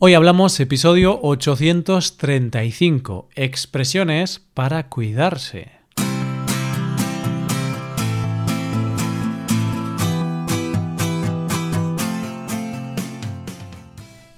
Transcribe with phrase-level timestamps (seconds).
[0.00, 5.72] Hoy hablamos episodio 835, expresiones para cuidarse.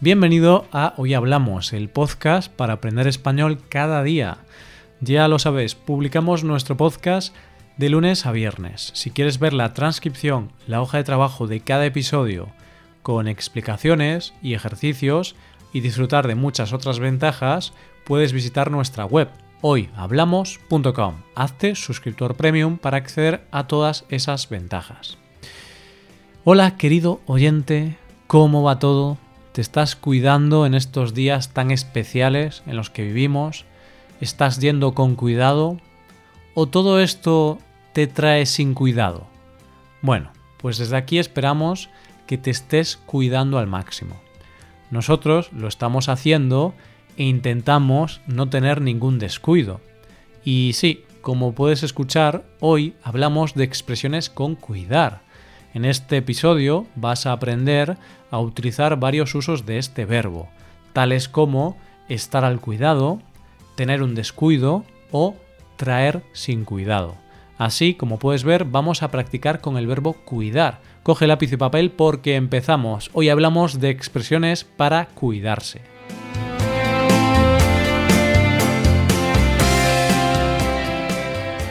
[0.01, 4.39] Bienvenido a Hoy Hablamos, el podcast para aprender español cada día.
[5.03, 7.37] Ya lo sabes, publicamos nuestro podcast
[7.77, 8.93] de lunes a viernes.
[8.95, 12.49] Si quieres ver la transcripción, la hoja de trabajo de cada episodio,
[13.03, 15.37] con explicaciones y ejercicios,
[15.73, 17.73] y disfrutar de muchas otras ventajas,
[18.05, 19.29] puedes visitar nuestra web
[19.61, 21.15] hoyhablamos.com.
[21.35, 25.19] Hazte suscriptor premium para acceder a todas esas ventajas.
[26.45, 29.19] Hola querido oyente, ¿cómo va todo?
[29.53, 33.65] ¿Te estás cuidando en estos días tan especiales en los que vivimos?
[34.21, 35.79] ¿Estás yendo con cuidado?
[36.55, 37.59] ¿O todo esto
[37.93, 39.27] te trae sin cuidado?
[40.03, 41.91] Bueno, pues desde aquí esperamos
[42.27, 44.17] que te estés cuidando al máximo.
[44.91, 46.75] Nosotros lo estamos haciendo
[47.17, 49.81] e intentamos no tener ningún descuido.
[50.45, 55.21] Y sí, como puedes escuchar, hoy hablamos de expresiones con cuidar.
[55.75, 57.97] En este episodio vas a aprender
[58.31, 60.49] a utilizar varios usos de este verbo,
[60.93, 61.77] tales como
[62.09, 63.21] estar al cuidado,
[63.77, 65.37] tener un descuido o
[65.77, 67.17] traer sin cuidado.
[67.59, 70.81] Así, como puedes ver, vamos a practicar con el verbo cuidar.
[71.03, 73.11] Coge lápiz y papel porque empezamos.
[73.15, 75.81] Hoy hablamos de expresiones para cuidarse.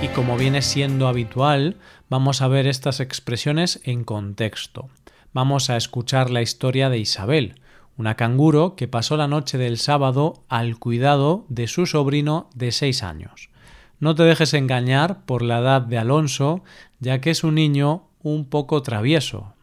[0.02, 1.78] Y como viene siendo habitual,
[2.10, 4.90] vamos a ver estas expresiones en contexto.
[5.32, 7.62] Vamos a escuchar la historia de Isabel,
[7.98, 13.04] una canguro que pasó la noche del sábado al cuidado de su sobrino de seis
[13.04, 13.52] años.
[14.00, 16.64] No te dejes engañar por la edad de Alonso,
[17.00, 19.54] ya que es un niño un poco travieso.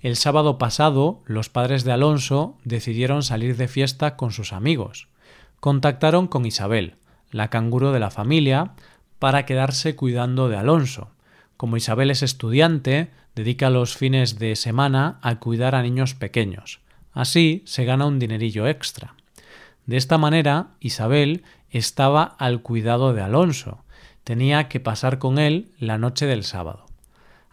[0.00, 5.08] El sábado pasado, los padres de Alonso decidieron salir de fiesta con sus amigos.
[5.60, 6.94] Contactaron con Isabel,
[7.30, 8.72] la canguro de la familia,
[9.18, 11.10] para quedarse cuidando de Alonso.
[11.56, 16.80] Como Isabel es estudiante, dedica los fines de semana a cuidar a niños pequeños.
[17.12, 19.14] Así se gana un dinerillo extra.
[19.86, 23.82] De esta manera, Isabel estaba al cuidado de Alonso.
[24.22, 26.87] Tenía que pasar con él la noche del sábado.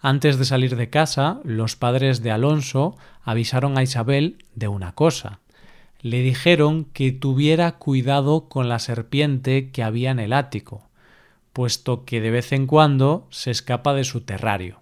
[0.02, 5.40] Antes de salir de casa, los padres de Alonso avisaron a Isabel de una cosa.
[6.02, 10.88] Le dijeron que tuviera cuidado con la serpiente que había en el ático,
[11.54, 14.82] puesto que de vez en cuando se escapa de su terrario.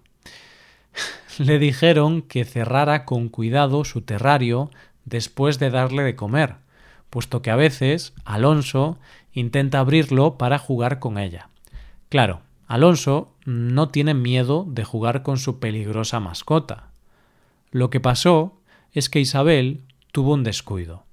[1.38, 4.70] Le dijeron que cerrara con cuidado su terrario
[5.04, 6.56] después de darle de comer,
[7.10, 8.98] puesto que a veces Alonso
[9.32, 11.48] intenta abrirlo para jugar con ella.
[12.08, 16.90] Claro, Alonso no tiene miedo de jugar con su peligrosa mascota.
[17.70, 18.60] Lo que pasó
[18.92, 19.82] es que Isabel
[20.12, 21.04] tuvo un descuido.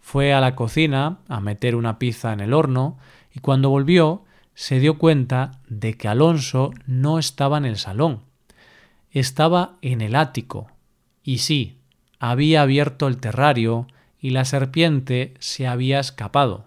[0.00, 2.98] Fue a la cocina a meter una pizza en el horno
[3.32, 8.22] y cuando volvió se dio cuenta de que Alonso no estaba en el salón.
[9.10, 10.70] Estaba en el ático.
[11.22, 11.78] Y sí,
[12.18, 13.86] había abierto el terrario
[14.20, 16.66] y la serpiente se había escapado.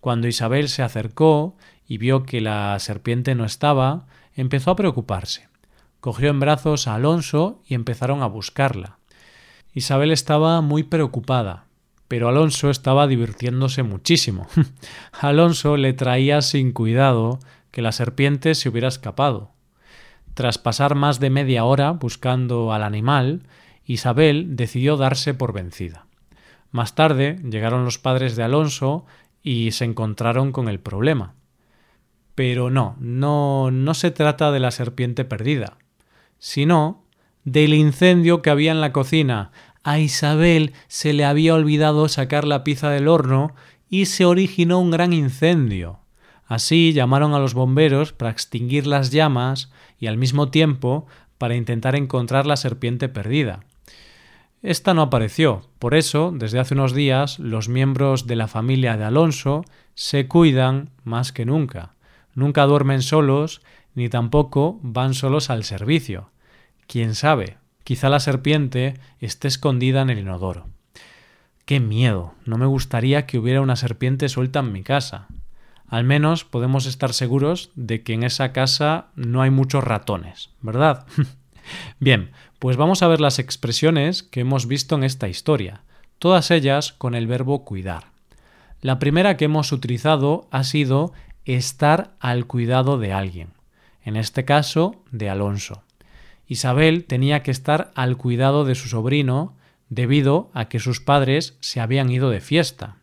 [0.00, 1.56] Cuando Isabel se acercó
[1.88, 5.48] y vio que la serpiente no estaba, empezó a preocuparse.
[6.00, 8.98] Cogió en brazos a Alonso y empezaron a buscarla.
[9.72, 11.64] Isabel estaba muy preocupada,
[12.06, 14.46] pero Alonso estaba divirtiéndose muchísimo.
[15.12, 17.40] Alonso le traía sin cuidado
[17.70, 19.52] que la serpiente se hubiera escapado.
[20.34, 23.42] Tras pasar más de media hora buscando al animal,
[23.84, 26.06] Isabel decidió darse por vencida.
[26.70, 29.06] Más tarde llegaron los padres de Alonso
[29.42, 31.34] y se encontraron con el problema.
[32.38, 35.76] Pero no, no, no se trata de la serpiente perdida,
[36.38, 37.02] sino
[37.42, 39.50] del incendio que había en la cocina.
[39.82, 43.56] A Isabel se le había olvidado sacar la pizza del horno
[43.90, 45.98] y se originó un gran incendio.
[46.46, 51.96] Así llamaron a los bomberos para extinguir las llamas y al mismo tiempo para intentar
[51.96, 53.64] encontrar la serpiente perdida.
[54.62, 59.02] Esta no apareció, por eso, desde hace unos días, los miembros de la familia de
[59.02, 59.64] Alonso
[59.96, 61.97] se cuidan más que nunca.
[62.38, 63.62] Nunca duermen solos,
[63.96, 66.30] ni tampoco van solos al servicio.
[66.86, 70.68] Quién sabe, quizá la serpiente esté escondida en el inodoro.
[71.64, 72.34] Qué miedo.
[72.44, 75.26] No me gustaría que hubiera una serpiente suelta en mi casa.
[75.88, 81.08] Al menos podemos estar seguros de que en esa casa no hay muchos ratones, ¿verdad?
[81.98, 82.30] Bien,
[82.60, 85.80] pues vamos a ver las expresiones que hemos visto en esta historia,
[86.20, 88.12] todas ellas con el verbo cuidar.
[88.80, 91.12] La primera que hemos utilizado ha sido
[91.56, 93.48] estar al cuidado de alguien,
[94.04, 95.82] en este caso de Alonso.
[96.46, 99.54] Isabel tenía que estar al cuidado de su sobrino
[99.88, 102.96] debido a que sus padres se habían ido de fiesta.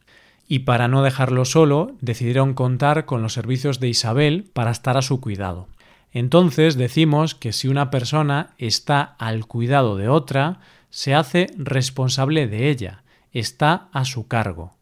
[0.47, 5.01] Y para no dejarlo solo, decidieron contar con los servicios de Isabel para estar a
[5.01, 5.67] su cuidado.
[6.11, 10.59] Entonces decimos que si una persona está al cuidado de otra,
[10.89, 13.03] se hace responsable de ella,
[13.33, 14.73] está a su cargo.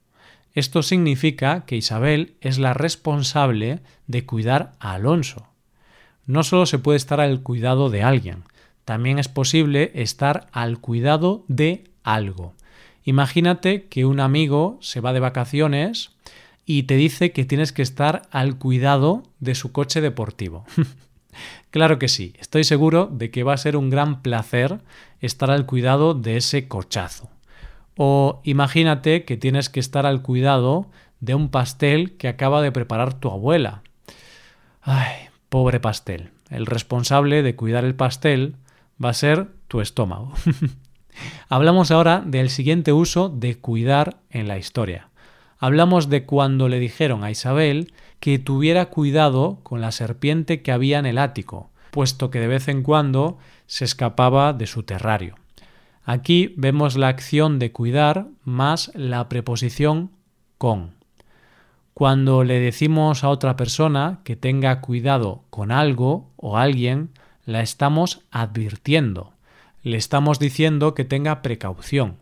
[0.53, 5.47] Esto significa que Isabel es la responsable de cuidar a Alonso.
[6.25, 8.43] No solo se puede estar al cuidado de alguien,
[8.85, 12.53] también es posible estar al cuidado de algo.
[13.03, 16.11] Imagínate que un amigo se va de vacaciones
[16.65, 20.65] y te dice que tienes que estar al cuidado de su coche deportivo.
[21.71, 24.79] claro que sí, estoy seguro de que va a ser un gran placer
[25.19, 27.29] estar al cuidado de ese cochazo.
[27.95, 33.13] O imagínate que tienes que estar al cuidado de un pastel que acaba de preparar
[33.13, 33.83] tu abuela.
[34.81, 36.31] Ay, pobre pastel.
[36.49, 38.55] El responsable de cuidar el pastel
[39.03, 40.33] va a ser tu estómago.
[41.49, 45.09] Hablamos ahora del siguiente uso de cuidar en la historia.
[45.59, 50.99] Hablamos de cuando le dijeron a Isabel que tuviera cuidado con la serpiente que había
[50.99, 55.35] en el ático, puesto que de vez en cuando se escapaba de su terrario.
[56.05, 60.11] Aquí vemos la acción de cuidar más la preposición
[60.57, 60.91] con.
[61.93, 67.11] Cuando le decimos a otra persona que tenga cuidado con algo o alguien,
[67.45, 69.33] la estamos advirtiendo.
[69.81, 72.17] Le estamos diciendo que tenga precaución.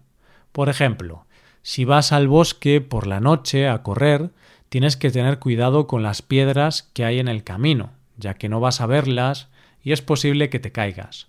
[0.52, 1.26] Por ejemplo,
[1.64, 4.32] si vas al bosque por la noche a correr,
[4.70, 8.60] tienes que tener cuidado con las piedras que hay en el camino, ya que no
[8.60, 9.48] vas a verlas
[9.84, 11.28] y es posible que te caigas.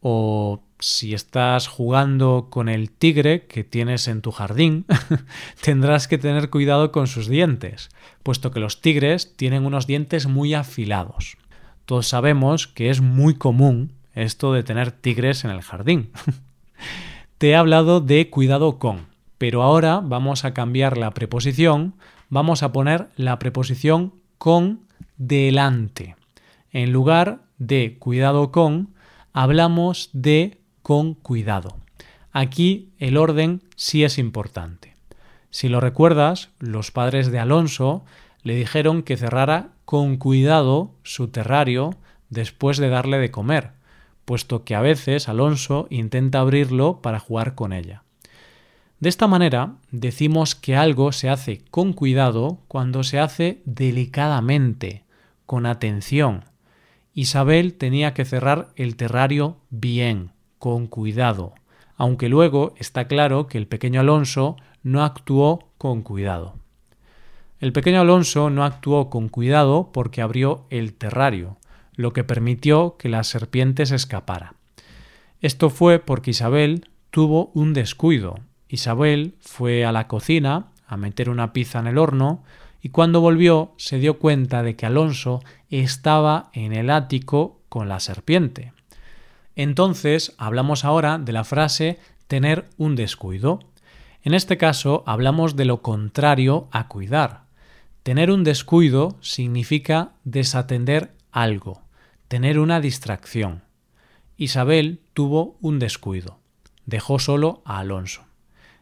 [0.00, 4.84] O si estás jugando con el tigre que tienes en tu jardín,
[5.62, 7.88] tendrás que tener cuidado con sus dientes,
[8.22, 11.38] puesto que los tigres tienen unos dientes muy afilados.
[11.86, 16.10] Todos sabemos que es muy común esto de tener tigres en el jardín.
[17.38, 19.06] Te he hablado de cuidado con,
[19.38, 21.94] pero ahora vamos a cambiar la preposición,
[22.28, 24.80] vamos a poner la preposición con
[25.16, 26.16] delante.
[26.72, 28.94] En lugar de cuidado con,
[29.32, 31.78] hablamos de con cuidado.
[32.30, 34.94] Aquí el orden sí es importante.
[35.48, 38.04] Si lo recuerdas, los padres de Alonso
[38.42, 41.94] le dijeron que cerrara con cuidado su terrario
[42.28, 43.70] después de darle de comer,
[44.26, 48.02] puesto que a veces Alonso intenta abrirlo para jugar con ella.
[49.00, 55.04] De esta manera decimos que algo se hace con cuidado cuando se hace delicadamente,
[55.46, 56.44] con atención.
[57.14, 60.33] Isabel tenía que cerrar el terrario bien,
[60.64, 61.52] con cuidado,
[61.98, 66.54] aunque luego está claro que el pequeño Alonso no actuó con cuidado.
[67.60, 71.58] El pequeño Alonso no actuó con cuidado porque abrió el terrario,
[71.96, 74.54] lo que permitió que la serpiente se escapara.
[75.42, 78.36] Esto fue porque Isabel tuvo un descuido.
[78.66, 82.42] Isabel fue a la cocina a meter una pizza en el horno
[82.80, 88.00] y cuando volvió se dio cuenta de que Alonso estaba en el ático con la
[88.00, 88.72] serpiente.
[89.56, 93.60] Entonces hablamos ahora de la frase tener un descuido.
[94.22, 97.44] En este caso hablamos de lo contrario a cuidar.
[98.02, 101.82] Tener un descuido significa desatender algo,
[102.28, 103.62] tener una distracción.
[104.36, 106.38] Isabel tuvo un descuido.
[106.86, 108.22] Dejó solo a Alonso.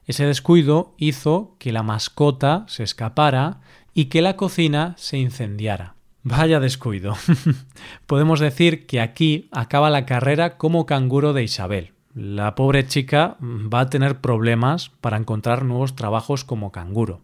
[0.06, 3.60] Ese descuido hizo que la mascota se escapara
[3.94, 5.94] y que la cocina se incendiara.
[6.24, 7.14] Vaya descuido.
[8.06, 11.92] Podemos decir que aquí acaba la carrera como canguro de Isabel.
[12.14, 17.22] La pobre chica va a tener problemas para encontrar nuevos trabajos como canguro.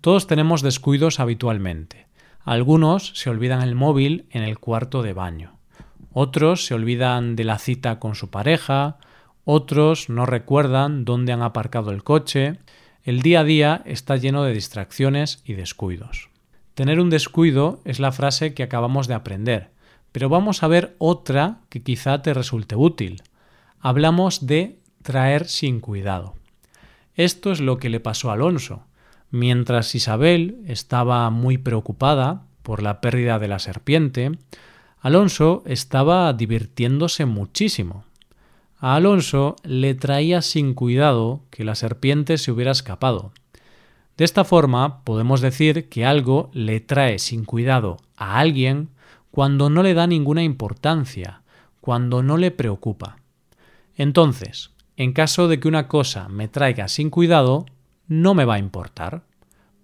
[0.00, 2.06] Todos tenemos descuidos habitualmente.
[2.44, 5.56] Algunos se olvidan el móvil en el cuarto de baño.
[6.12, 8.98] Otros se olvidan de la cita con su pareja.
[9.44, 12.58] Otros no recuerdan dónde han aparcado el coche.
[13.04, 16.33] El día a día está lleno de distracciones y descuidos.
[16.74, 19.70] Tener un descuido es la frase que acabamos de aprender,
[20.10, 23.22] pero vamos a ver otra que quizá te resulte útil.
[23.78, 26.34] Hablamos de traer sin cuidado.
[27.14, 28.82] Esto es lo que le pasó a Alonso.
[29.30, 34.32] Mientras Isabel estaba muy preocupada por la pérdida de la serpiente,
[34.98, 38.04] Alonso estaba divirtiéndose muchísimo.
[38.78, 43.32] A Alonso le traía sin cuidado que la serpiente se hubiera escapado.
[44.16, 48.90] De esta forma podemos decir que algo le trae sin cuidado a alguien
[49.30, 51.42] cuando no le da ninguna importancia,
[51.80, 53.16] cuando no le preocupa.
[53.96, 57.66] Entonces, en caso de que una cosa me traiga sin cuidado,
[58.06, 59.24] no me va a importar.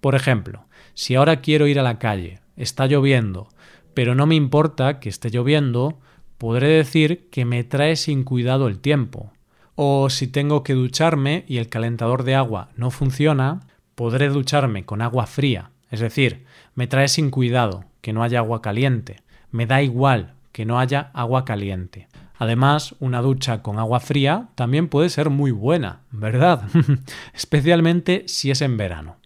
[0.00, 3.49] Por ejemplo, si ahora quiero ir a la calle, está lloviendo,
[3.94, 5.99] pero no me importa que esté lloviendo,
[6.38, 9.32] podré decir que me trae sin cuidado el tiempo.
[9.75, 13.60] O si tengo que ducharme y el calentador de agua no funciona,
[14.00, 15.73] podré ducharme con agua fría.
[15.90, 19.21] Es decir, me trae sin cuidado que no haya agua caliente.
[19.50, 22.09] Me da igual que no haya agua caliente.
[22.38, 26.62] Además, una ducha con agua fría también puede ser muy buena, ¿verdad?
[27.35, 29.16] Especialmente si es en verano.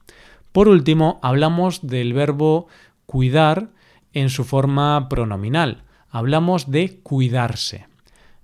[0.50, 2.66] Por último, hablamos del verbo
[3.06, 3.68] cuidar
[4.12, 5.84] en su forma pronominal.
[6.10, 7.86] Hablamos de cuidarse.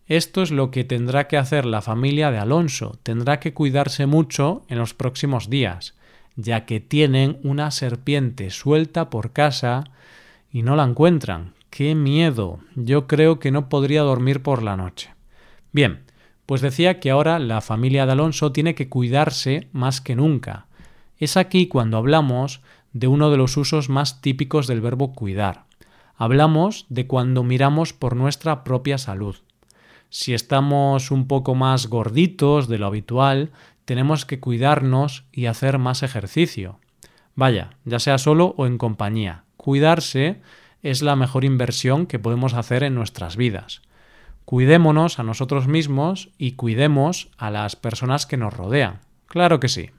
[0.06, 3.00] Esto es lo que tendrá que hacer la familia de Alonso.
[3.02, 5.96] Tendrá que cuidarse mucho en los próximos días,
[6.42, 9.84] ya que tienen una serpiente suelta por casa
[10.50, 11.54] y no la encuentran.
[11.70, 12.60] ¡Qué miedo!
[12.74, 15.14] Yo creo que no podría dormir por la noche.
[15.72, 16.00] Bien,
[16.46, 20.66] pues decía que ahora la familia de Alonso tiene que cuidarse más que nunca.
[21.18, 22.60] Es aquí cuando hablamos
[22.92, 25.64] de uno de los usos más típicos del verbo cuidar.
[26.16, 29.36] Hablamos de cuando miramos por nuestra propia salud.
[30.08, 33.52] Si estamos un poco más gorditos de lo habitual,
[33.90, 36.78] tenemos que cuidarnos y hacer más ejercicio.
[37.34, 39.42] Vaya, ya sea solo o en compañía.
[39.56, 40.40] Cuidarse
[40.80, 43.82] es la mejor inversión que podemos hacer en nuestras vidas.
[44.44, 49.00] Cuidémonos a nosotros mismos y cuidemos a las personas que nos rodean.
[49.26, 49.90] Claro que sí.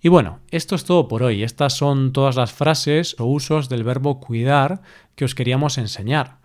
[0.00, 1.44] Y bueno, esto es todo por hoy.
[1.44, 4.82] Estas son todas las frases o usos del verbo cuidar
[5.14, 6.38] que os queríamos enseñar.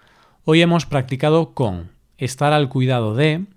[0.45, 3.47] Hoy hemos practicado con estar al cuidado de,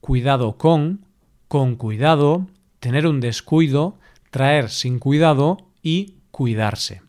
[0.00, 1.04] cuidado con,
[1.48, 2.46] con cuidado,
[2.80, 3.98] tener un descuido,
[4.30, 7.02] traer sin cuidado y cuidarse.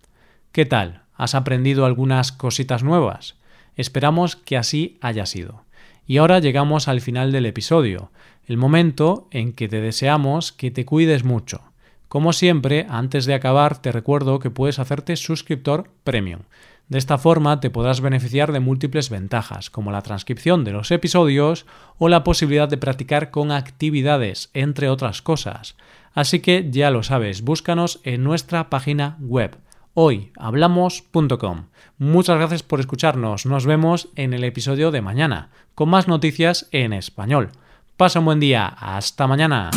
[0.52, 1.04] ¿Qué tal?
[1.16, 3.36] ¿Has aprendido algunas cositas nuevas?
[3.76, 5.64] Esperamos que así haya sido.
[6.06, 8.12] Y ahora llegamos al final del episodio,
[8.46, 11.71] el momento en que te deseamos que te cuides mucho.
[12.12, 16.42] Como siempre, antes de acabar, te recuerdo que puedes hacerte suscriptor premium.
[16.90, 21.66] De esta forma te podrás beneficiar de múltiples ventajas, como la transcripción de los episodios
[22.00, 25.78] o la posibilidad de practicar con actividades, entre otras cosas.
[26.14, 29.58] Así que ya lo sabes, búscanos en nuestra página web
[29.94, 31.68] hoyhablamos.com.
[31.98, 33.46] Muchas gracias por escucharnos.
[33.46, 37.52] Nos vemos en el episodio de mañana, con más noticias en español.
[37.96, 38.68] Pasa un buen día.
[38.68, 39.72] Hasta mañana.